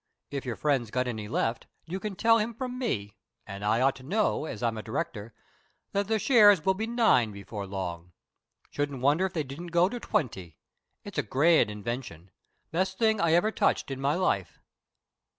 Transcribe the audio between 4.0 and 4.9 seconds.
know as I'm a